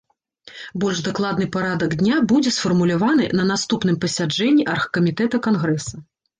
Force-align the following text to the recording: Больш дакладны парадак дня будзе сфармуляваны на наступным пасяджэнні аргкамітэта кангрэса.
Больш 0.83 1.01
дакладны 1.07 1.47
парадак 1.57 1.93
дня 1.99 2.17
будзе 2.33 2.55
сфармуляваны 2.57 3.29
на 3.43 3.47
наступным 3.53 4.03
пасяджэнні 4.07 4.69
аргкамітэта 4.77 5.45
кангрэса. 5.49 6.07